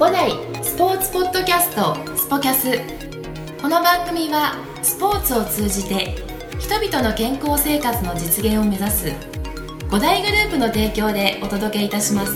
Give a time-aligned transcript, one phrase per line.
[0.00, 0.30] 五代
[0.62, 2.70] スポーツポッドキャストスポキャス。
[3.60, 6.14] この番組はスポーツを通じて
[6.58, 9.12] 人々の健康生活の実現を目指す
[9.90, 12.34] 五大グループの提供でお届けいたします。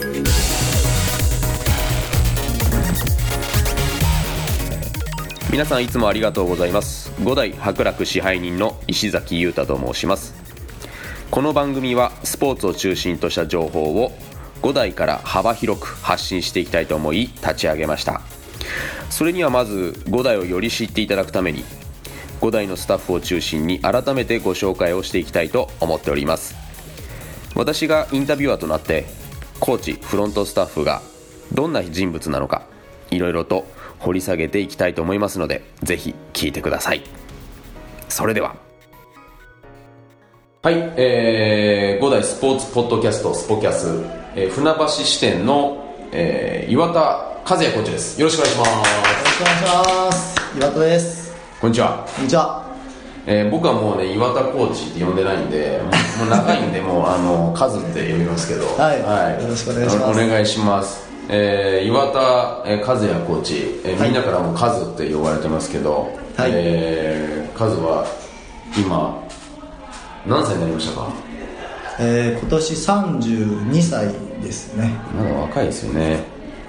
[5.50, 7.14] 皆さんいつもありがとうございます。
[7.24, 10.34] 五代博楽支配人の石崎裕太と申します。
[11.30, 14.12] この番組はスポーツを中心とした情報を
[14.64, 18.22] 5代から幅広く発信していきたいと思い立ち上げました。
[19.10, 21.64] それにはまず5代をより知っていただくために
[22.40, 26.54] 5代のスタッフを中心に改めてご紹介をしていきたいと思っております。
[27.54, 29.04] 私がインタビュアーとなって
[29.60, 31.02] コーチフロントスタッフが
[31.52, 32.62] どんな人物なのか
[33.10, 33.66] いろいろと
[33.98, 37.02] 掘り下げていきたいと思いますのでぜひ聞いてください。
[38.08, 38.56] それでは。
[40.62, 47.00] はい、えー、5代スポーツポッドキャストスポキャス、えー、船橋支店の、えー、岩田
[47.48, 48.20] 和也コーチです。
[48.20, 48.68] よろしくお願いします。
[48.68, 48.74] よ
[49.22, 50.34] ろしくお願いします。
[50.58, 51.34] 岩田です。
[51.60, 52.04] こんにちは。
[52.16, 52.64] こんにちは。
[53.26, 55.80] えー、僕はもうね岩田コーチって呼んでないんで
[56.18, 58.66] もう長いんでもうあのカズって呼びますけど。
[58.76, 60.24] はい、はい、よろしくお願いします。
[60.24, 61.08] お願いします。
[61.28, 66.50] えー、岩田、えー、和也コーチ、えー、みんなからもカズって呼ばれてますけど、はい。
[66.52, 68.04] えー、カズは
[68.76, 69.16] 今
[70.26, 71.06] 何歳になりましたか？
[72.00, 74.12] えー、今年32歳
[74.44, 74.90] ですね。
[75.16, 76.20] まだ若いですよね。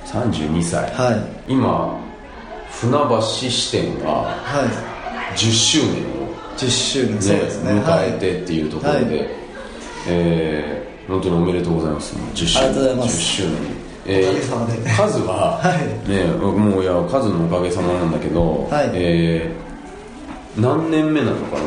[0.05, 0.89] 32歳。
[0.91, 1.11] は
[1.47, 1.51] い。
[1.51, 1.99] 今
[2.71, 5.37] 船橋支店がはい。
[5.37, 6.25] 10周年を
[6.57, 7.71] 10周年、そうですね。
[7.71, 9.27] 迎えてっていうところで、はい、
[10.07, 12.15] えー、本当におめでとうございます。
[12.15, 12.59] 10周年。
[12.59, 13.17] ありがとうございます。
[13.17, 13.85] 10周年。
[14.07, 14.89] えー、おかげさまで。
[14.89, 18.89] 数は、はい、ね、もういや数のおかげさまなんだけど、はい。
[18.93, 21.63] えー、何年目なのかな、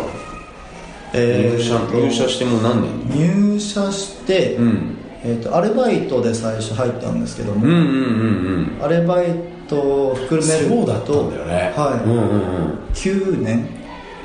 [1.13, 3.55] えー、入社入社してもう何年？
[3.55, 9.35] 入社して、うんえーと、アルバイトで最初入ったんですけども、うんうんうんうん、アルバイ
[9.69, 12.05] トを含めるとそうだったんだよね、はい。
[12.05, 13.79] うんうんうん、9年。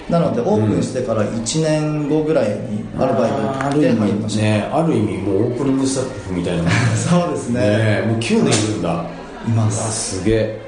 [0.09, 3.31] なのでオープンしてから1年後ぐらいにアルバイ
[3.71, 7.61] トで入りました、ね、ある意味もうオープニングスタッフみたいな そうですね。
[7.61, 9.05] ねもう9年いるんだ。
[9.47, 10.19] います。
[10.19, 10.61] すげえ。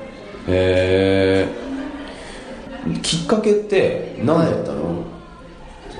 [0.47, 4.95] えー、きっかけって何だったの、はい、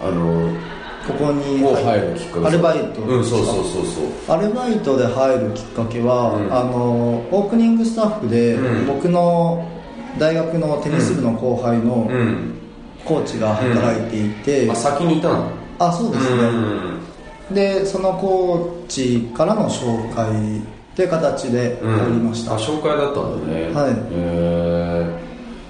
[0.01, 0.53] あの
[1.07, 2.47] ここに入るきっかけ。
[2.47, 4.35] アルバイトうんそうそうそうそう。
[4.35, 9.69] アルバイトで入るきっかけは、うん、あのオープニングスタッフで、うん、僕の
[10.17, 12.51] 大学のテニス部の後輩の、うん。
[13.05, 15.51] コーチが働いていて、うん、あ先にいたの？
[15.77, 16.41] あそうですね、
[17.51, 20.61] でそのコーチからの紹介っ
[20.95, 23.71] て形で入りました、うん、あ紹介だったんだね。
[23.73, 23.95] はい。
[24.09, 25.19] え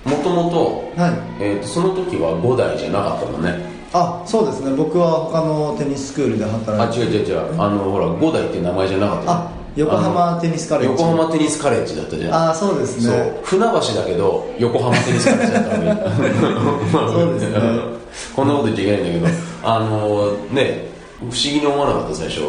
[0.05, 1.43] ー、もともと,、はい。
[1.43, 4.75] えーと、その時は5代じゃなかったのねあそうですね。
[4.75, 7.01] 僕は他のテニススクールで働いて。
[7.01, 7.61] あ違う違う違う。
[7.61, 9.31] あのほら5代って名前じゃなかった。
[9.31, 11.01] あ横浜テニスカレッジ。
[11.01, 12.33] 横浜テニスカレッジだったじゃん。
[12.33, 13.39] ああそうですね。
[13.43, 17.59] 船橋だけど横浜テニスカレッジだったわけ そうですね。
[18.35, 19.39] こんなこと言っちゃいけないんだけど。
[19.63, 20.89] あのね
[21.19, 22.41] 不思議に思わなかった最初。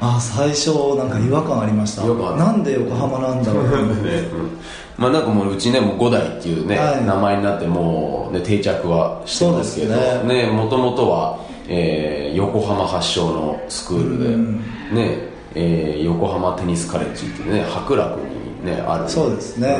[0.00, 4.58] あ最初なんか違和感ありました、うん、なんで横浜なんだろうね、 うん、
[4.98, 10.46] まあなんかもううちねもう五代っていうね、はい、名前になってもう、ね、定着はしてますけどね。
[10.46, 14.56] もともとは、えー、横浜発祥のスクールで、うん、
[14.92, 19.78] ねえー、横浜テニスカレッジっていうね白楽にねあるそうですね、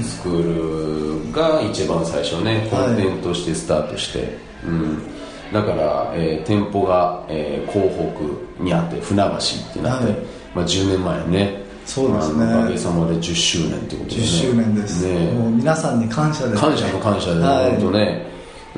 [0.00, 4.28] スクールが一番最初ね本店としてスタートして、はい、
[4.66, 5.18] うん。
[5.52, 7.88] だから、えー、店舗が、えー、港
[8.58, 9.28] 北にあって船橋
[9.70, 10.14] ってなって、はい、
[10.54, 12.44] まあ、10年前ねそうですね。
[12.44, 15.06] おかげさまで10周年ってことで、ね、10周年です。
[15.06, 16.60] ねもう皆さんに感謝で、す。
[16.60, 18.28] 感謝の感謝で、はい、本当ね。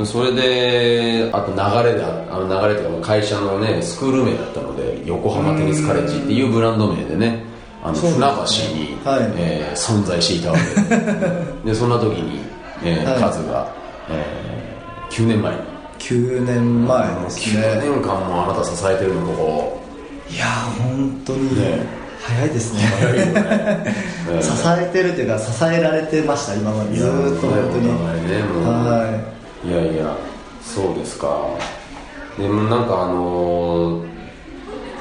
[0.07, 7.45] それであと流れであの流れというか会社のねスクール名だったので横浜テニスカレッジっていうブランド名でね
[7.83, 11.67] あの船橋に、はい、えー、存在していたわけで。
[11.73, 12.41] でそんな時に、
[12.85, 13.69] えー、はい、カズが、
[14.09, 15.61] えー、9年前に。
[15.99, 17.63] 9年前ですね。
[17.63, 19.81] 9年間もあなた支えてるのここ。
[20.31, 20.47] いや
[20.79, 22.00] 本当に、ね、
[22.31, 22.81] 早いですね。
[24.41, 26.97] 支えてるというか支えられてました今まで。
[26.97, 27.09] ずっ
[27.41, 27.93] と本当に、ね、
[28.65, 29.21] は
[29.65, 29.69] い。
[29.69, 30.17] いやいや
[30.63, 31.39] そうですか。
[32.39, 34.03] でもなんかあの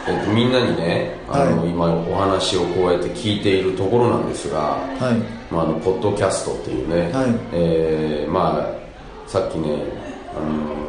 [0.08, 5.54] えっと、みんなにねあの、はい、今お話をこうやって聞いているところなんですが、はい。
[5.54, 7.26] まあ、あのポッドキャストっていうね、はい。
[7.54, 9.84] えー、まあさっきね、
[10.36, 10.80] あの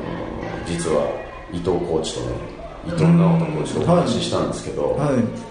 [0.66, 1.06] 実は
[1.52, 2.26] 伊藤コーチとね
[2.86, 5.49] 伊藤直人コーチとお話ししたんですけど、はい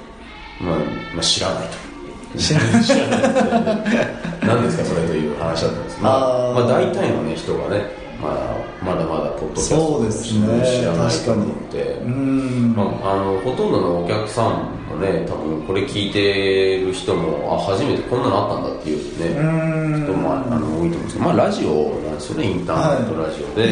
[0.59, 0.79] まあ
[1.13, 2.37] まあ、知らないと。
[2.37, 2.83] 知らない。
[2.83, 10.41] 知らない何ですかそれという話だったんですまあ、まあ、大体の、ね、人がねまあ、まだまだポッドキャストを知
[10.85, 21.25] らないと思って、まあ、あのほとんどのお客さんもね多分これ聞いてる人もあ初めてこんなのあったんだっていうね人もあの多いと思うんですけど。
[21.25, 23.71] まあラジオなんですよねインターネットラジオで、はい、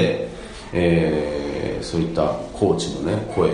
[0.71, 1.46] えー
[1.87, 3.53] そういったコーチのね声を、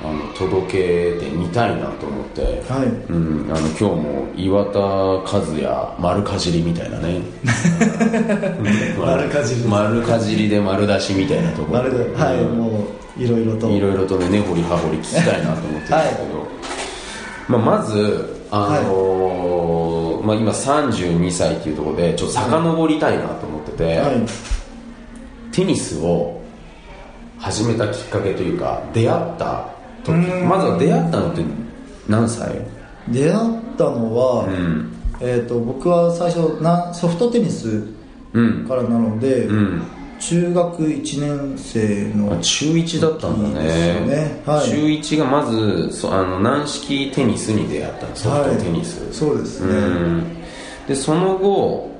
[0.00, 3.12] あの届けてみたいなと思って、はい。
[3.12, 7.20] うん、あの今日も岩田和也丸かじりみたいなね。
[8.96, 9.62] 丸かじり。
[9.68, 12.84] 丸かじりで丸出しみたいなところはい、も
[13.18, 13.68] ういろいろと。
[13.68, 24.26] いろいろとね根掘り葉掘り聞きたいなと思ってるんですけど、はい、まあ、まずあのーはい、まあ、今32歳っていうところでちょっと遡りたいなと思ってて、はい、
[25.50, 26.37] テニスを
[27.38, 29.70] 始めたきっかけというか出会った
[30.04, 30.12] 時
[30.44, 31.42] まずは出会ったのって
[32.08, 32.60] 何歳？
[33.08, 33.34] 出会っ
[33.76, 37.86] たのは、うん、えーと、僕は最初なソフトテニス
[38.66, 39.82] からなので、うん、
[40.20, 44.00] 中学1年生の中1だったんだね。
[44.06, 50.42] ね、はい、中1がまずそあの軟式テニスに出会ったソフトテニス、はい、そうですね、うん、
[50.86, 51.90] でその後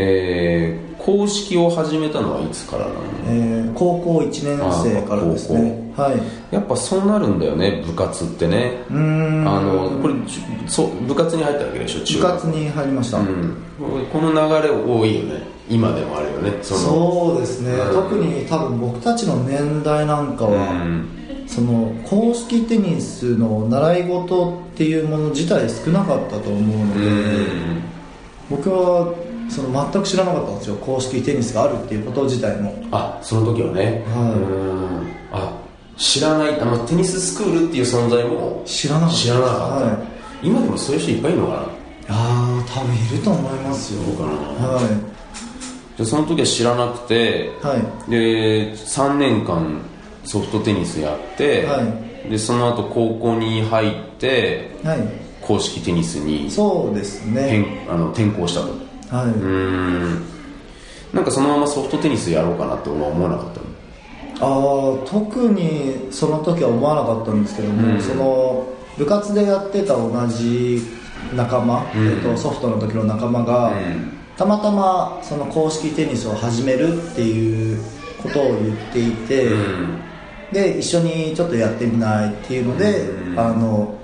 [0.00, 5.92] えー、公式を始めたのはいつからなの、えー、高校1年生からですね。
[5.96, 6.54] はい。
[6.54, 8.84] やっぱそうなるんだよね部活ってね。
[8.88, 9.44] うん。
[9.48, 10.14] あのこれ
[10.68, 13.56] そう部活に入ったわけでしょ部活に入りました、うん、
[14.12, 15.58] この流れ多いよね。
[15.70, 27.88] 今でもあるよねそうですね、うん、特に多分僕たちの年代なんかは、うん、その公式テニスの習い事っていうもの自体少なかったと思うので、
[28.48, 29.14] 僕は
[29.48, 32.74] その全く知らなかったんですよ公式テニスがあるっていうこと自体も。
[32.90, 34.04] あその時はね。
[34.08, 35.34] はい。
[35.34, 35.52] あ
[35.96, 39.16] 知らないあのテニススクールっていう存在も知らなかった。
[39.16, 39.92] 知らなかった、は
[40.42, 41.58] い、今でもそういう人いっぱいいるのかな？
[41.60, 41.66] あ
[42.10, 44.02] あ多分いると思いますよ。
[44.04, 44.32] そうかな。
[44.68, 45.98] はい。
[45.98, 49.80] でその時は知らなくて、はい、で3年間
[50.24, 51.82] ソフトテニスやって、は
[52.26, 55.00] い、でその後高校に入って、はい、
[55.40, 57.84] 公式テニスにそうですね。
[57.90, 60.22] あの転向したとはい、うん。
[61.12, 63.66] なんかそのままソフトテニスやろうかなって思わなかったの？
[64.40, 70.82] ああ特にその時は思わなかったんですけども、うん、その部活でやってた同じ
[71.34, 77.82] 仲間、うん、えっと、ソフトの時の仲間が、うん、たまたまその公式テニスを始めるっていう
[78.22, 79.48] ことを言っていて、
[80.52, 83.98] で一緒にちょっとやってみないっていうので、あの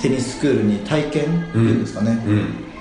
[0.00, 2.18] テニススクールに体験っていうんですかね、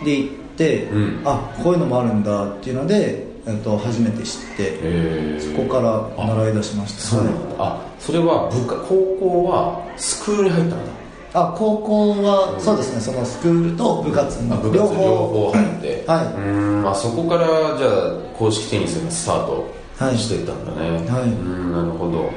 [0.05, 0.42] で行って、
[0.91, 7.01] うん、あこういうのもあるんだっていうので、えっと、初めて知ってそこから習い出しました。
[7.01, 10.93] そうなんだ、あそれは部下高校はスクールに入ったんだ
[11.35, 13.01] あ高校は、そうですね。
[13.01, 14.71] そのスクールと部活に両方。
[14.71, 16.03] 両方入って。
[16.07, 16.25] はい。
[16.25, 16.87] うん。
[16.87, 19.65] あそこからじゃあ公式テニスがスタート
[20.15, 20.89] していったんだね。
[21.09, 22.31] はい、うんなるほど。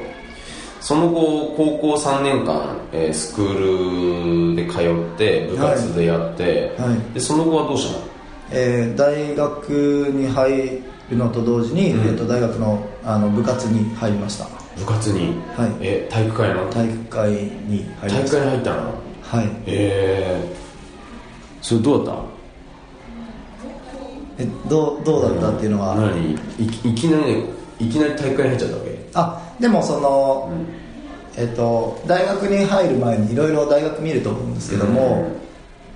[0.81, 8.06] その後高校3年間、えー、スクールで通って部活でやって、はいはい、でその後はどうしたの、
[8.51, 9.69] えー、大学
[10.13, 14.47] に入るのと同時に、うん、えー、と大学のあの部活に入りました。
[14.77, 15.71] 部活に、はい。
[15.81, 16.69] えー、体育会の？
[16.69, 17.45] 体育会に入
[17.77, 18.09] りました。
[18.09, 18.93] 体育会に入ったの？
[19.23, 19.45] はい。
[19.65, 22.21] ええー、それどうだった？
[24.43, 26.33] えどうどうだったっていうのは、何？
[26.33, 26.35] い
[26.65, 27.43] いきなり
[27.79, 29.09] いきなり体育会に入っちゃったわけ？
[29.15, 35.35] あでもその、うん、えっと、大学に入る前にいろいろ大学見ると思うんですけども、うん、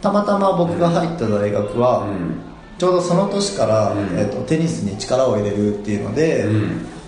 [0.01, 2.41] たまたま僕が入った大学は、うん、
[2.77, 6.45] ちょうどその年から、えっと、テニスに力を入れるっていうので、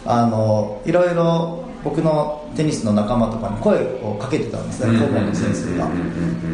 [0.06, 5.90] あのいろいろ僕のテニスの仲間とかに声をかけてたんですね顧問の先生が。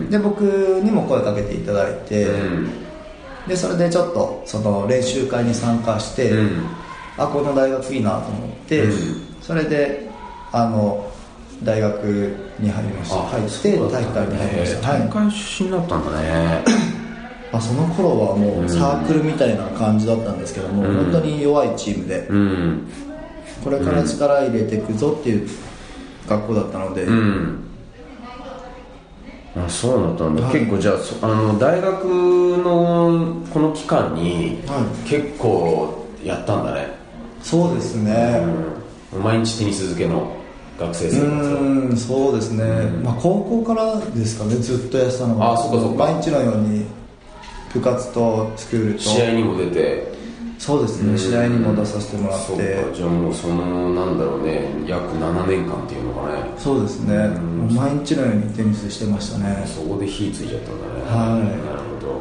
[0.09, 0.41] で僕
[0.83, 2.27] にも声かけていただいて、
[3.47, 6.31] でそれでちょっとその練習会に参加して、
[7.17, 8.85] あこの大学いいなと思って、
[9.41, 10.09] それで
[10.51, 11.08] あの
[11.63, 12.03] 大学
[12.59, 13.21] に入りました。
[13.23, 16.63] 入って大会に入りました、大会出身だったんだね。
[17.51, 22.87] まあ、その頃はもうサークルみたいな感じだったんですけども、うん、本当に弱いチームで、うん、
[23.63, 25.49] これから力入れていくぞっていう
[26.27, 27.63] 学校だったので、うん、
[29.57, 34.59] あそうだったんだ、はい、結構じゃああの大学のこの期間に
[35.05, 36.87] 結構やったんだね、
[37.41, 38.43] そうですね、
[39.23, 40.38] 毎日テニス漬けの
[40.79, 42.63] 学生生活うんそうですね、
[43.03, 45.53] まあ、高校からですかねずっとやってたのが。
[45.53, 46.05] あそっかそっか。
[46.05, 46.85] 毎日のように
[47.73, 48.99] 部活とスクールと。
[49.01, 50.19] 試合にも出て。
[50.57, 52.45] そうですね、試合にも出させてもらって。
[52.47, 56.43] そうかじゃあもうそのなんだろうね約7年間っていうのかね。
[56.57, 57.15] そうですね、
[57.71, 59.63] 毎日のようにテニスしてましたね。
[59.65, 61.33] そこで火ついちゃったんだね。
[61.33, 61.43] はい。
[61.43, 62.13] なるほど、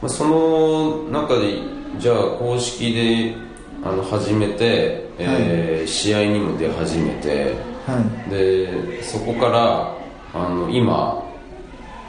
[0.00, 1.58] まあ、その中で
[1.98, 3.36] じゃあ公式で
[3.84, 7.54] あの始めて、えー、試合にも出始めて、
[7.86, 9.94] はい、でそこから
[10.34, 11.24] あの今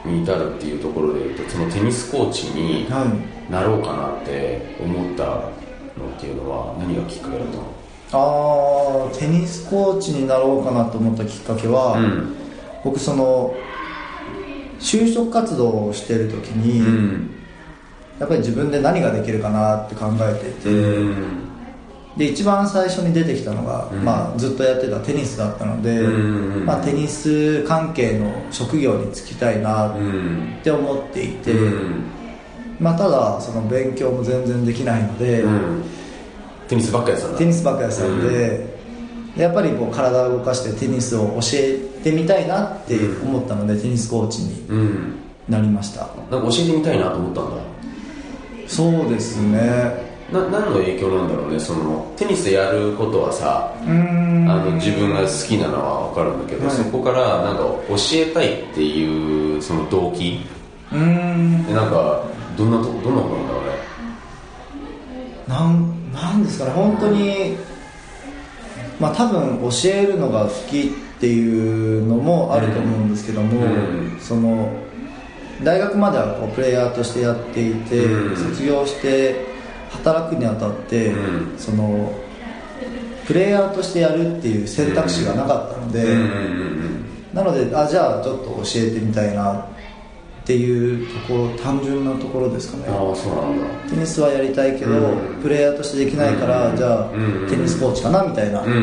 [0.04, 3.50] に至るっていうところでいうとそのテニスコーチにはい。
[3.50, 5.40] なろうかなって思ったの
[6.16, 7.64] っていうのは何がきっかけだったの？
[8.12, 12.36] ああテニスコーチになろうかなと思ったきっかけは、うん。
[12.84, 13.52] 僕その
[14.78, 17.30] 就職活動をしてる時に、うん。
[18.20, 21.49] やっぱり自分で何ができるかなって考えていて、うん
[22.16, 24.04] で一番最初に出てきたのが、うん。
[24.04, 30.58] まあ、ずっとやってたテニスだったので、うんまあ、テニス関係の職業に就きたいなっうん。
[30.62, 32.02] て思っていて、うん。
[32.80, 35.82] まあ、ただその勉強も全然できないので、うん。
[36.68, 37.38] テニスばっかやってたんだ。
[37.38, 38.28] テニスばっかりやってたんで,、
[39.36, 45.14] でやっぱりこう体を動かしてテニスを教えてみたいなって思ったので、テニスコーチにうん。
[45.48, 46.08] なりました。
[46.30, 47.50] なんか教えてみたいなと思ったんだ。
[48.66, 56.76] そうですねな何の影響なんだろうねそのテニスでやることはさあの自分が好きなのは分かるんだけど、はい。
[56.76, 60.40] そこからなんか教えたいっていうその動機？
[60.92, 61.66] うーん。
[61.66, 62.24] でなんか
[62.56, 63.70] どんなとどんなことなんだろうね？
[65.48, 67.56] なんなんですかね本当に
[69.00, 70.84] まあ多分教えるのが好きっ
[71.20, 74.18] ていうのもあると思うんですけども、うん。
[74.20, 74.72] その
[75.64, 78.36] 大学まではこうプレイヤーとしてやっていて、うん。
[78.36, 79.49] 卒業して
[79.90, 81.58] 働くにあたって、うん。
[81.58, 82.12] その
[83.26, 86.16] プレイヤーとしてやるっていう選択肢がなかったので、
[87.32, 89.66] なのであじゃあちょっと教えてみたいなっ
[90.44, 92.84] ていうところ単純なところですかね。
[92.88, 93.66] ああそうなんだ。
[93.88, 95.42] テニスはやりたいけど、うん。
[95.42, 98.82] プレイヤーとしてできないから、うんじゃあ、うんテニスコーチかなみたいな、はいうんうん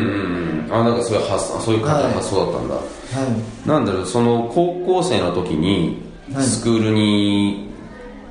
[0.66, 0.74] うん。
[0.74, 2.14] あなんかそういう発想そういう感じのはい。
[2.14, 2.76] 発想だったんだ、
[3.66, 6.00] なんだろうその高校生の時に
[6.32, 6.44] はい。
[6.44, 7.68] スクールに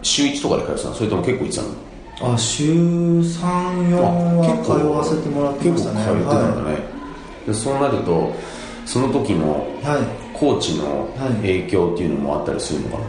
[0.01, 0.95] 週1とかで通ってたの？
[0.95, 1.69] それとも結構行ってたの？
[2.19, 5.99] あ週34は通わせてもらってましたね。
[5.99, 6.77] 結構通ってたんだね、
[7.45, 8.33] でそうなると
[8.85, 11.09] その時のはい、はい、コーチの
[11.41, 13.05] 影響っていうのもあったりするのかな、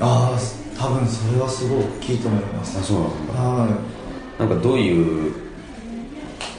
[0.00, 0.38] ああ
[0.78, 2.78] 多分それはすごい大きいと思います。
[2.78, 3.34] あそうなんだ。
[3.34, 3.68] は
[4.38, 5.32] なんかどういう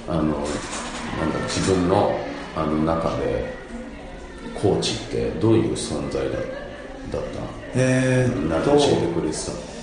[0.08, 0.46] あのなんだ
[1.48, 2.20] 自分の
[2.56, 3.54] あの中で
[4.54, 6.46] コーチってどういう存在だだっい
[7.76, 9.75] えたなんー、っとか教えてくれてた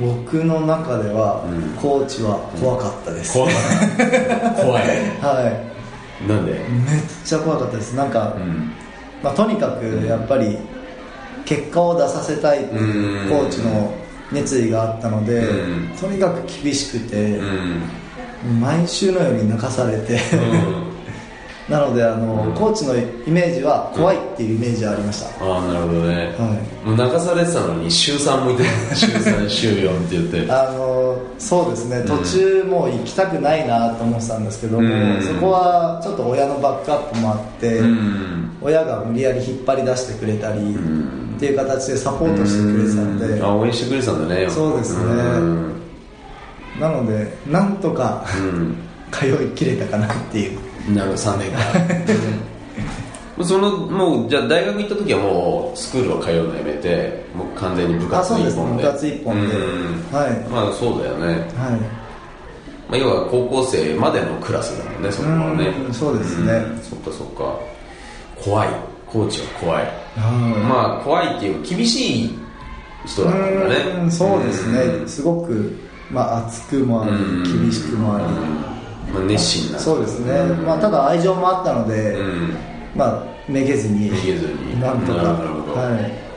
[0.00, 1.62] 僕の中では、うん。
[1.80, 3.54] コーチは怖かったです、怖い。
[4.56, 4.84] 怖い。
[5.20, 5.70] は
[6.28, 6.52] なんで？
[6.52, 7.94] いめっちゃ怖かったです。
[7.94, 8.72] なんか、うん。
[9.22, 10.58] まあ、とにかくやっぱり
[11.44, 13.30] 結果を出させたいっていううん。
[13.30, 13.92] コーチの
[14.32, 15.88] 熱意があったので、うん。
[16.00, 18.60] とにかく厳しくてう、ん。
[18.60, 20.18] 毎週のように泣かされて、
[21.70, 26.48] なのであの、うんコーチのイメージは怖いっていうイメージはありました、ああなるほどね、は
[26.84, 30.52] もう泣かされてたのに週3もいてた週3週4って言って。
[30.52, 32.04] あのそうですね。
[32.06, 35.22] 途中もう行きたくないなと思ってたんですけども、うん。
[35.22, 38.50] そこはちょっと親のバックアップもあって、うん。
[38.60, 41.34] 親が無理やり引っ張り出してくれたり、ん。
[41.36, 45.04] っていう形でサポートしてくれてたので、あ応援してくれてたんだねそうですね。
[45.04, 45.72] うん。
[46.80, 48.76] なのでなんとかうん。
[49.10, 50.58] 通いきれたかなっていう
[50.88, 51.22] なるほど。
[51.22, 52.60] 3年間。
[53.44, 58.82] そのもうじゃあ大学行った時はもうスクールは通うのやめてもう完全に部あ活一本で。
[58.82, 60.12] 活一本で、うん。
[60.12, 60.48] はい。
[60.50, 61.46] まあそうだよね、はい。
[62.90, 65.66] まあ、要は高校生までのクラスだもんねそこはね。
[65.68, 66.52] うんそうですね。
[66.52, 66.78] うん。
[66.82, 67.58] そっかそっか。
[68.42, 68.68] 怖い。
[69.06, 69.84] コーチは怖い。
[69.84, 69.92] はい
[70.64, 72.38] まあ怖いっていうか厳しい
[73.06, 73.74] 人だったんだね。
[74.02, 75.08] うんそうですね、うん。
[75.08, 75.72] すごく、
[76.10, 77.62] まあ、熱くもあり、うん。
[77.62, 78.79] 厳しくもあり、うん
[79.12, 79.78] まあ、熱心な。
[79.78, 82.56] そうですね、うんまあ、ただ愛情もあったので、うん。
[82.94, 84.80] まあ、めげずに逃げずに。
[84.80, 85.22] なんとか。
[85.22, 85.80] なるほど。
[85.80, 86.30] はい。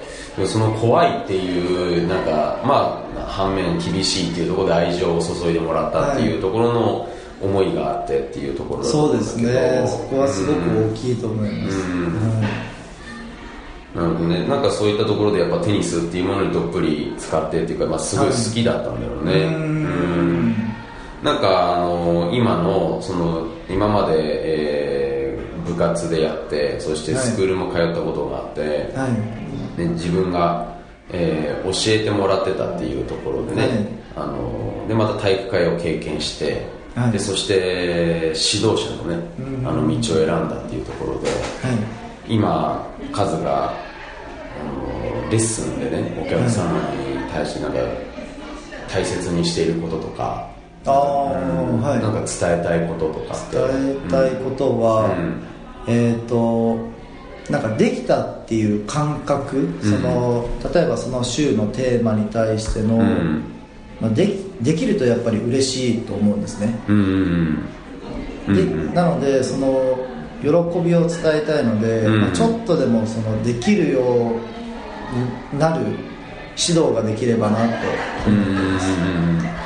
[0.48, 9.86] その怖いっていうなんかまあ反面厳しいっていうところで愛情を注いでもらったっていうところの思いがあってっていうところそう思ですね。
[9.88, 11.78] そこはすごくうん大きいと思います、
[13.94, 14.48] なるほどね。
[14.48, 20.23] なんかそういったところでやっぱテニスっていうものにどっぷり使ってっていうか、まあ、すごい好きだったんだろうね、はいうん
[21.24, 25.24] なんかあの今のその今まで、えー
[25.64, 29.78] 部活でやってそしてスクールも通ったことがあって、はい。
[29.78, 30.76] で自分が、
[31.10, 33.72] えー教えてもらってたっていうところでね、はい。
[34.18, 37.12] あのでまた体育会を経験して、はい。
[37.14, 39.66] でそして指導者のね、うん。
[39.66, 41.38] あの道を選んだっていうところではい。
[42.28, 43.74] 今カズがあ
[44.66, 47.80] のレッスンでねお客様に対してなんか
[48.90, 50.53] 大切にしていることとか、
[50.86, 52.02] ああはい。
[52.02, 53.58] なんか伝えたいこととかって。
[53.58, 55.44] 伝えたいことは、うん。
[55.88, 56.78] えっ、と
[57.50, 63.44] なんかできたっていう感覚、その例えばその週のテーマに対しての、うん。
[64.00, 67.66] まあ、でできるとやっぱり嬉しいと思うんですね、うんうん
[68.48, 68.56] うん。
[68.56, 69.98] でうんなのでその
[70.42, 70.50] 喜
[70.80, 72.22] びを伝えたいので、うん。
[72.22, 75.86] まあ、ちょっとでもそのできるようになる
[76.58, 77.74] 指導ができればなと
[78.28, 79.63] うん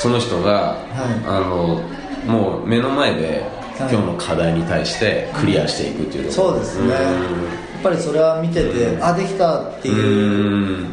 [0.00, 0.78] その人が、
[1.26, 1.82] あの
[2.26, 3.46] もう目の前で、
[3.78, 6.90] 今日の課題に対してクリアしていくっていうそうですね。
[6.90, 10.86] やっぱりそれは見てて、あできたっていう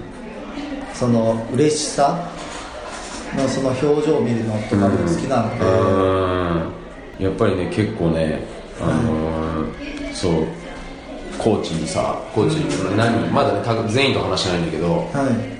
[0.93, 2.19] その嬉しさ？
[3.35, 5.57] のその表情を見るのとかも好きなの
[7.19, 7.23] で。
[7.23, 8.41] やっぱりね結構ね
[8.79, 10.45] あのー、そう
[11.39, 15.07] コーチにさコーチに何まだね全員と話してないんだけど、は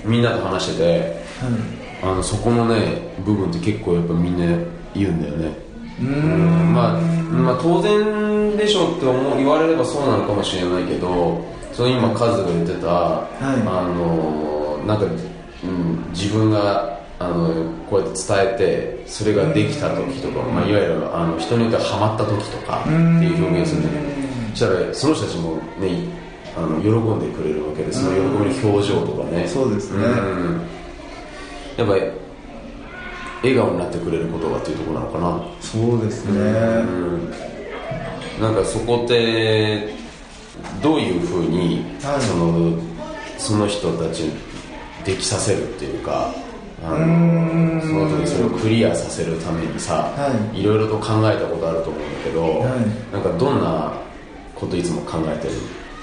[0.05, 1.51] い、みんなと話してて、はい、
[2.01, 4.45] あのそこのね部分って結構やっぱみんな
[4.93, 5.67] 言うんだよね。
[5.99, 6.73] うん。
[6.73, 23.83] まあ、まあ当然でしょって思う言われればそうなのかもしれないけどその今カズが言ってた、はい、あのなんか、うん、自分があのこうやって伝えてそれができた時とか、まあ、いわゆるあの人によってはハマった時とかっていう表現するん。
[23.85, 24.07] だけど
[24.53, 29.47] そしたらその人たちもねあの喜んでくれるわけですその喜びの表情とかね。
[29.47, 30.61] そうですね、うん、
[31.77, 32.01] やっぱり
[33.43, 35.41] 笑顔になってくれることがっていうところなのかな。
[35.61, 37.31] そうですね、うん、
[38.41, 39.93] なんかそこって
[40.81, 42.79] どういうふうに、はい、その
[43.37, 44.31] その人たち
[45.05, 46.33] できさせるっていうか
[46.83, 53.93] あのその時それをクリアさせるためにさ、はい、いろいろと考えたことあると思うんだけど、はい、なんかどんな
[54.55, 55.53] こといつも考えてる？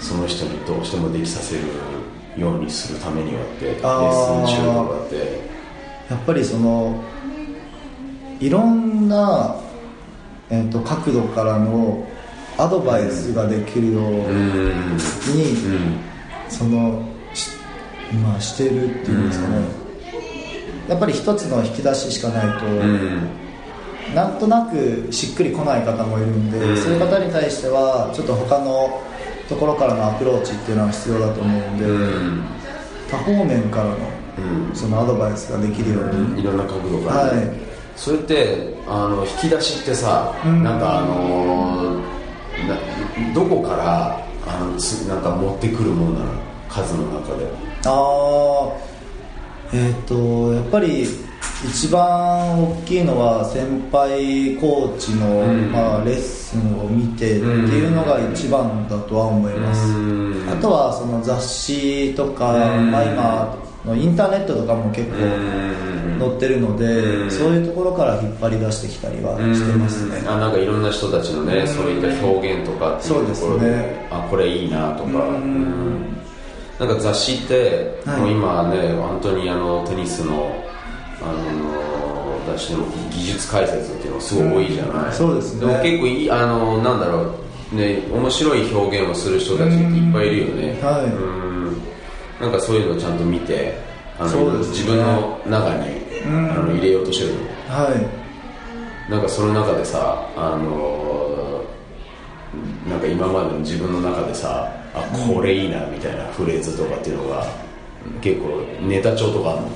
[0.01, 1.63] その人にどうしてもできさせる
[2.37, 3.85] ようにするためにはってレッスン
[4.47, 5.54] 中とかって
[6.11, 7.03] やっぱりその
[8.41, 9.57] いろんな、
[10.51, 12.07] えーと、角度からの
[12.59, 15.57] アドバイスができるように、
[16.49, 17.03] その
[18.23, 19.57] まあしてるっていうんですかね、
[20.89, 22.67] やっぱり一つの引き出ししかないと、
[24.15, 29.03] なんとなくしっくりこない方もいるんで、そういう方に対してはちょっと他の
[29.49, 31.87] ところからのアプローチっていうのは必要だと思うんで、
[33.11, 33.97] 多方面からの
[34.75, 37.53] そのアドバイスができるように、いろんな角度から、ね、はい。
[37.97, 42.01] それってあの引き出しってさ、うん、なんかあの
[43.33, 46.33] どこからあのつなんか持ってくるものなの？
[46.69, 47.47] 数の中で。
[47.87, 48.73] ああ
[49.73, 51.07] えっ、ー、とやっぱり
[51.65, 65.17] 一番大きいのは先輩コーチの、うん、まあ、レッスンを見てっていうのが一番だとは思います、うん、あとはその雑誌とか、まあ、今のインターネットとかも結構
[66.19, 70.23] 載ってるのでそういうところから引っ張り出してきたりはしてますね。
[70.27, 75.11] あなんかいろんな人たちのねそういった表現とかっていうところでね、あこれいいなとか。
[76.79, 80.65] なんか雑誌って、はい、もう今ね本当にあのテニスの
[81.23, 85.61] あの雑誌の技術解説っていうのがすごい多いじゃない、そうですね。
[85.61, 87.45] でも結構いいあのなんだろう。
[87.75, 90.81] ね面白い表現をする人たちっていっぱいいるよね。
[90.83, 91.05] はい。
[91.05, 91.54] うん
[92.45, 93.75] なんかそういうのをちゃんと見て
[94.19, 96.29] あの、ね、自分の中にあ
[96.61, 97.41] の入れようとしてるの。
[97.69, 97.91] は
[99.09, 99.11] い。
[99.11, 101.65] なんかその中でさあの
[102.89, 107.47] なんか今までの自分の中でさあこれいいなみたいなフレーズとかっていうのが
[108.21, 109.69] 結構ネタ帳とかあるの？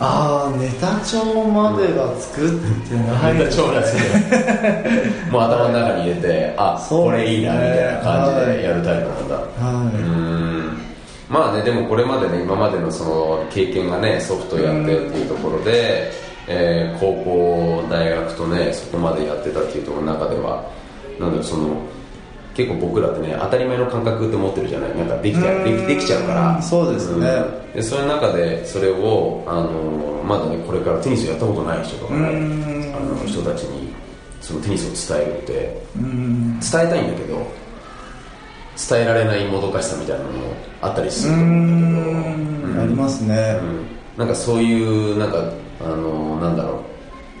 [0.00, 2.50] ああネタ帳までが作っ
[2.88, 9.42] てない、ネタ帳が作ってもう頭の中に入れてあ、これいいなみたいな感じでやるタイプなんだ、は
[9.92, 10.37] い、うん
[11.28, 16.10] まあねでもこれまでね今までのその経験がねソフトやってっていうところで、
[16.46, 20.70] えー、高校大学とねそこまでやってたっていうところの中では
[21.20, 21.82] なんだろうその
[22.54, 24.96] 結構僕らってね当たり前の感覚って持ってるじゃない。
[24.96, 26.62] なんかできちゃできできちゃうから。
[26.62, 33.92] そうですね、うん、でそういう中でそれをあのまだねこれからテニスやったことない人とかねあの人たちに
[34.40, 37.46] そのテニスを伝えるって伝えたいんだけど
[38.78, 41.34] 伝えられないもどかしさみたいなのもあったりする。
[41.34, 42.62] と思うん。
[42.62, 43.86] だけど、ありますね、うん、
[44.16, 46.84] なんかそういうなんかあのなんだろ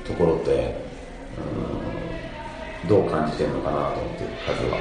[0.04, 0.74] うところって、
[2.82, 4.78] うん、どう感じてるのかなと思って数は。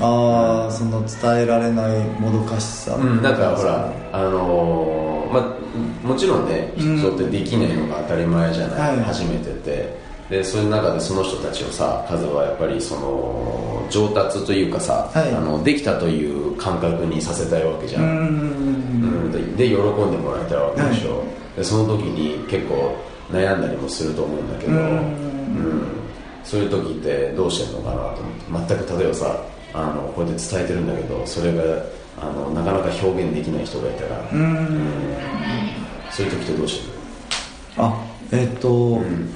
[0.00, 9.98] ああ、うん、その伝えられないもどかしさ、うん、なんかほらあのー、まあもちろんね人ってできないのが当たり前じゃない、はい、初めてって
[10.30, 18.02] でそういう中でその人たちをさ数はやっぱりその上達というかさ、はい、あのできたという感覚にさせたいわけじゃん。
[18.02, 19.76] うんで喜ん
[20.12, 22.96] でもらいたいわけでしょ、はい、でその時に結構
[23.30, 25.82] 悩んだりもすると思うんだけどうん
[26.44, 28.74] そういう時ってどうしてんのかなと思って。
[28.74, 31.62] 全く例えばさあのこうやって伝えてるんだけどそれが
[32.20, 34.28] あのなかなか表現できない人がいたら。
[34.32, 34.92] うん。
[36.10, 36.98] そういう時ってどうしてる
[37.76, 39.30] あえっ、ー、と、うん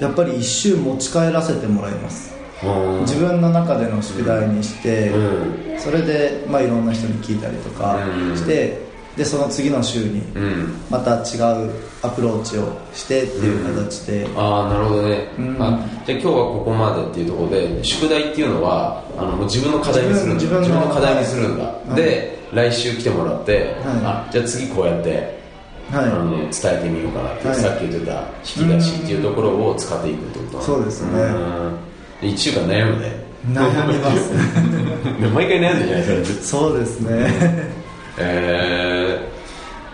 [0.00, 2.34] やっぱり一周持ち帰らせてもらいます。
[2.62, 3.00] うん。
[3.02, 5.78] 自分の中での宿題にして、うん。
[5.78, 8.36] それで、まあ、いろんな人に聞いたりとかうん。
[8.36, 10.74] して、でその次の週にうん。
[10.88, 11.70] また違う
[12.02, 15.56] アプローチをしてっていう形で、ああなるほどね、うん。
[15.60, 20.34] あじゃあ今日はここまでっていうところで宿題っていうのはあのもう自分の課題にするんだ。
[20.34, 21.94] 自分の課題にするんだ、はい。
[21.96, 23.74] で来週来てもらって、はい。
[24.04, 25.36] あじゃあ次こうやって、
[25.90, 26.04] はい。
[26.04, 27.56] あの伝えてみようかなってはい。
[27.56, 28.20] さっき言ってた
[28.60, 30.62] 引き出しっていうところを使っていくってこと。
[30.62, 31.20] そうですね。
[31.20, 31.78] うん。
[32.20, 33.28] で1週間悩むね。
[33.52, 34.32] 悩みます。
[35.20, 37.32] で毎回悩んでんじゃないそれそうですね。
[38.18, 39.18] え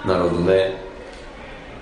[0.05, 0.83] ー、なるほどね。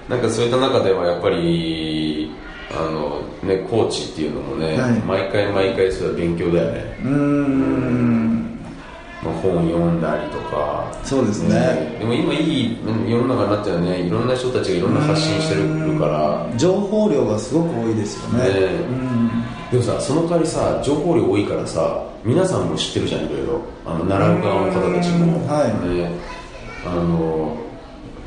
[0.09, 2.31] なんかそういった中ではやっぱり
[2.71, 4.93] あのねコーチっていうのもね、はい。
[5.07, 8.33] 毎回毎回それは勉強だよね、うーん。
[8.33, 8.42] まあ、
[9.31, 10.91] 本読んだりとか。
[11.05, 11.97] そうですね。
[11.99, 14.01] でも今いいうん世の中になってはね。
[14.01, 16.47] いろんな人たちがいろんな発信してるから。
[16.57, 18.45] 情報量がすごく多いですよね。
[18.49, 18.51] ね。
[18.51, 19.31] うん。
[19.71, 23.61] でもさその代わりさ情報量多いからさ皆さんも知ってるじゃんいろいろ。
[23.87, 25.47] あの習う側の方たちも、うん。
[25.47, 25.89] はい。
[25.97, 26.11] ね。
[26.85, 27.57] あの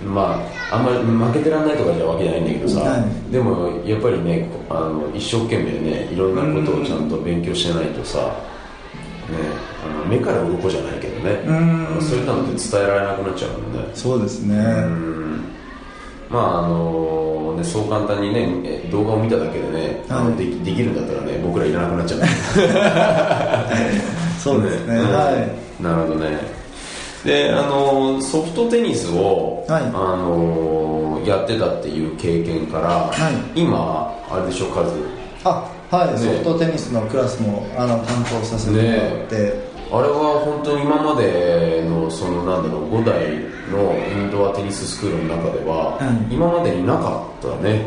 [0.05, 3.31] まああんまり負けてらんないとかじゃわけじゃないんだけどさ、はい。
[3.31, 8.25] でもやっぱりねあの一生懸命ねいろんなことをちゃんと勉強してないとさ、ね、
[9.83, 11.53] あの目から鱗じゃないけどね、う
[11.97, 12.01] ん。
[12.01, 13.79] そういったのって伝えられなくなっちゃうもんね。
[13.93, 14.55] そうですね。
[14.55, 15.43] うん。
[16.29, 20.35] まああのね、そう簡単にねえ動画を見ただけでね、あのはい。
[20.37, 22.19] できできるんだったらね僕らいらなくなっちゃう。
[24.39, 24.95] そうですね。
[24.95, 24.99] ん。
[24.99, 25.31] は
[25.79, 25.83] い。
[25.83, 26.37] なるほどね。
[27.23, 29.81] であのソフトテニスを、はい。
[29.81, 29.85] あ
[30.17, 33.59] のやってたっていう経験から、はい。
[33.59, 34.91] 今あれでしょ数
[35.43, 39.53] あはい、ねソフトテニスのクラスもあの担当させてもらって、
[39.91, 47.85] あれは本当に今までのそのなんだろう5代のインドアテニススクールの中では、はい今までになかったね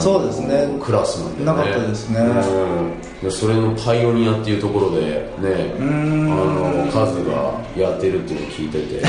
[0.00, 0.66] そうですね。
[0.82, 1.44] クラスなんでね。
[1.46, 2.20] なかったですね。
[2.20, 3.00] うん。
[3.22, 6.32] でそれのパイオニアっていうところでねん。
[6.32, 9.02] あのカズがやってるっていうのを聞いてて。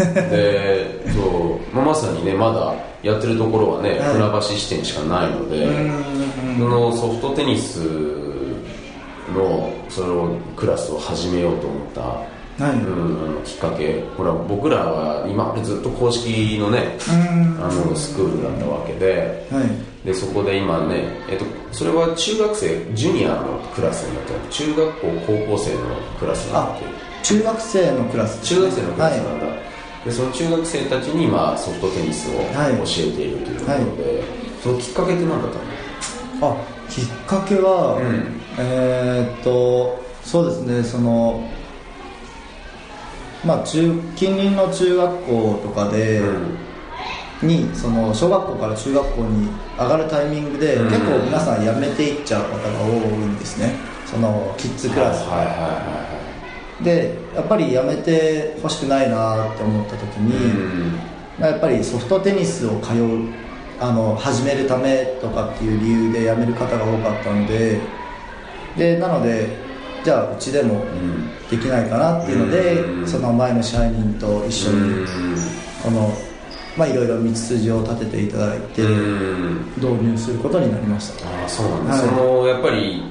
[0.30, 3.98] でそう、まあ、まさにねまだやってるところはね、はい。
[4.14, 5.90] 船橋支店しかないので、うん
[6.58, 7.78] そのソフトテニス
[9.34, 12.74] のそのクラスを始めようと思った、はい。
[12.74, 14.04] うん、きっかけ。
[14.16, 17.64] ほら僕らは今までずっと公式のねうん。
[17.64, 25.80] あのスクールだったわけではいでそこで今ね、えっと、それは中学生ジュニアのクラスになって中学校高校生の
[26.18, 26.84] クラスになあって。
[27.22, 28.42] 中学生のクラス。
[28.42, 29.46] 中学生のクラスなはんだ、
[30.06, 32.76] でその中学生たちに今ソフトテニスをはい。
[32.78, 34.24] 教えているというところで、
[34.62, 35.58] そのきっかけって何だった
[36.46, 36.52] の？
[36.52, 36.56] あ
[36.88, 38.40] きっかけは、うん。
[38.58, 41.46] えーっとそうですねその
[43.44, 46.20] まあ中近隣の中学校とかで、
[47.42, 49.48] にその小学校から中学校に
[49.78, 50.90] 上がるタイミングで、うん。
[50.90, 53.74] 結構皆さん辞めていっちゃう方が多いんですね。
[54.06, 55.24] そのキッズクラス、
[56.82, 60.98] でやっぱり辞めてほしくないなって思った時に、うん。
[61.38, 63.28] まあやっぱりソフトテニスを通う
[63.78, 67.80] あの始めるためとかっていう理由で辞める方が多かったので
[68.76, 69.48] でなので
[70.04, 71.30] じゃあうちでもうん。
[71.50, 73.08] できないかなっていうので、うん。
[73.08, 75.06] その前の支配人と一緒に、うん。
[75.82, 76.12] この
[76.80, 79.66] まあいろいろ道筋を立てていただいて、うん。
[79.76, 81.28] 導入することになりました。
[81.28, 82.00] ああそうなんだ、はい。
[82.00, 83.02] そのやっぱり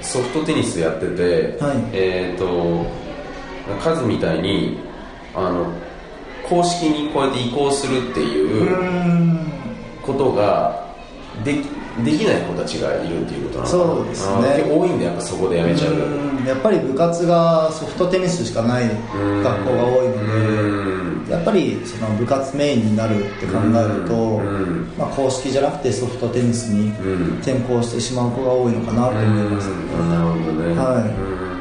[0.00, 1.76] ソフトテニスやってて、はい。
[1.92, 2.86] えっ、と
[3.84, 4.78] カズみたいに
[5.34, 5.70] あの
[6.48, 9.38] 公式にこうやって移行するっていうう
[10.00, 10.82] ことが
[11.44, 11.68] でき
[12.04, 14.64] できない子たちがいるっていうことなのそうですね。
[14.70, 16.44] 多いんだやっぱそこでやめちゃううん。
[16.46, 18.88] やっぱり部活がソフトテニスしかない
[19.42, 24.92] 学校が多いのでやっぱりその部活メインになるって考えると、うん。
[24.96, 27.38] まあ、公式じゃなくてソフトテニスにうん。
[27.38, 30.10] 転向してしまう子が多いのかなと思います、うん。
[30.10, 31.08] なるほどね、はい。
[31.08, 31.60] うん。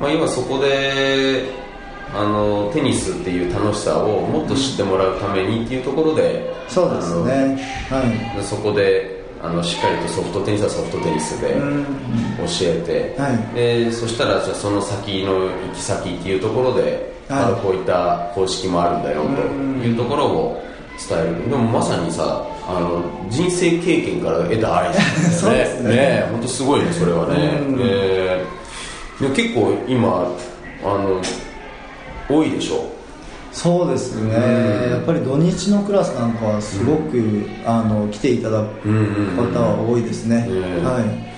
[0.00, 1.68] まあ、今そこで
[2.14, 7.62] あのテニスっていう楽しさをもっと知ってもらうためにっていうところでそうですね。
[7.90, 13.54] はあのでそこであのしっかりとソフトテニスはソフトテニスで教えて、はい。
[13.54, 17.62] でそしたらじゃあその先の行き先っていうところで、はい。
[17.62, 19.28] こういった公式もあるんだよと
[19.86, 20.62] いうところを
[21.08, 21.50] 伝える。
[21.50, 24.94] でもまさにさあの人生経験から得た愛
[25.32, 25.90] そうですね。
[25.90, 27.60] ね本当すごいねそれはね、
[29.20, 30.28] でも結構今
[30.84, 31.20] あの
[32.28, 32.98] 多いでしょ
[33.52, 34.90] そうですね、うん。
[34.92, 38.88] やっぱり土日のクラスなんかはすごく、あの来ていただく
[39.36, 41.28] 方は多いですね、うんはい。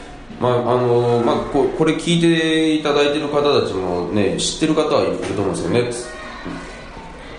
[0.40, 6.20] まああのまあ、ここれ聞いていただいてる方たちもね知ってる方はいると思うんですよね。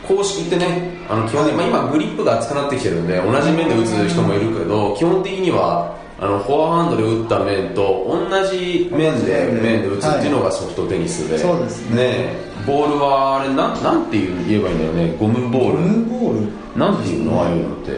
[0.08, 12.36] 公式ってねあの基本的に、まあ、今グリップが厚くなってきてるんで同じ面で打つ人もいるけど基本的にはあのフォアハンドで打った面と同じ面で面で打つっていうのがソフトテニスで、そうですね。
[12.68, 15.18] ボールはあれなんなんて言えばいいんだよね。
[15.20, 15.78] ゴムボール。
[15.78, 16.80] ゴムボール？
[16.80, 17.42] なんていうの？
[17.42, 17.98] ああいうのって。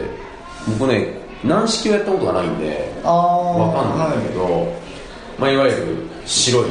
[0.78, 4.72] 僕ね軟式をやったことがないんでああわかんないんだけど、
[5.38, 6.64] まあ、いわゆる白い、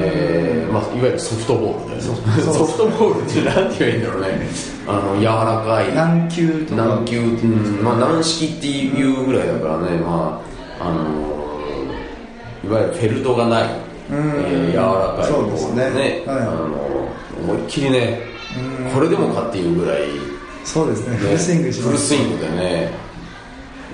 [0.00, 2.40] えーまあ、いわゆるソフトボールだよね。
[2.42, 4.48] ソフトボールってなんて言えばいいんだろうね。
[4.86, 5.94] あの柔らかい。
[5.94, 6.82] 軟球とか。
[6.82, 10.48] 軟球、うんまあ、軟式っていうぐらいだからね、まあ
[10.80, 11.38] あの
[12.64, 13.68] いわゆるフェルトがない、
[14.10, 15.82] えー柔らかいそうですね。
[16.26, 16.38] はい。
[16.38, 17.08] あの
[17.42, 18.20] 思いっきりね
[18.92, 20.08] これでもかっていうぐらい、ね、
[20.64, 21.16] そうですね。
[21.16, 22.12] フルスイングしフます。
[22.14, 22.90] ルスイングでね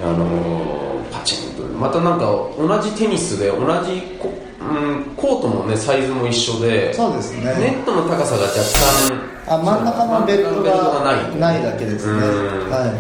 [0.03, 1.63] あのパチンと。
[1.75, 7.45] またなんか同じテニスで同じコ,、うん、コートもねサイズも一緒でそうですね。
[7.45, 7.51] ネ
[7.83, 11.63] ットの高さが若干あ真ん中のベルトが真ん中のベルトがない。
[11.63, 12.13] だけですね。
[12.13, 12.71] うん。
[12.71, 12.93] は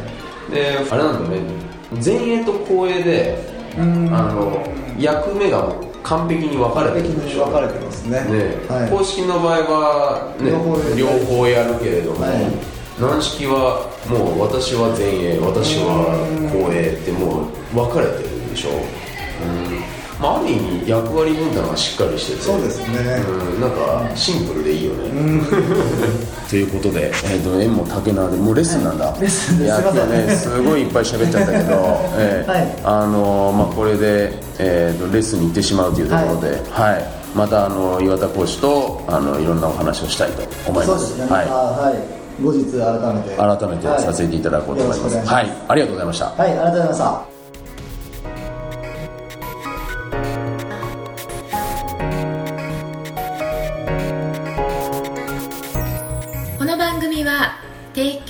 [0.51, 1.64] であれなんだよね。
[2.05, 4.67] 前衛と後衛でいうんあの
[4.99, 7.47] 役目が完璧に分かれてるでしょ。
[7.47, 8.25] に分かれてますね。
[8.25, 8.91] ねはい。
[8.91, 10.97] 公式の場合は、ね、両方やる。
[10.97, 12.75] 両方やるけれども、はい。
[13.01, 16.15] 軟式はもう私は前衛私は
[16.53, 19.94] 後衛ってもう分かれてるでしょ、うん
[20.25, 22.43] まあ、ある意味役割分担がしっかりしてて。
[22.43, 22.97] そうですね。
[23.29, 25.43] うん、なんかシンプルでいいよね、
[26.49, 29.69] ということで、えー、と縁も竹縄でもうレッスンなんだ、レッスンです。
[29.69, 37.05] いやすごいいっぱい喋っちゃったけど、 えーはいあのまあ、これで、えー、とレッスンに行ってしまうというところで、はい。
[37.35, 41.27] またあの岩田講師とあのいろんなお話をしたいと思いまそうですすね。
[41.29, 41.47] まはい。
[41.47, 41.95] たはい。
[42.43, 43.37] 後日改めて。
[43.37, 45.57] 改めてさせていただこうと思います、よろしくお願いしはい。
[45.69, 46.25] ありがとうございました。
[46.27, 47.34] はいありがとうございました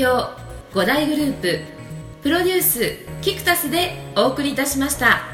[0.04, 0.28] 提供
[0.74, 1.60] 5大グループ
[2.22, 5.33] プロデュースキクタスでお送りいたしました。